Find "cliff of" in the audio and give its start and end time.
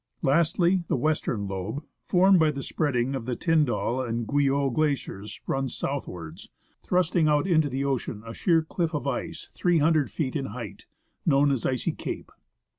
8.63-9.05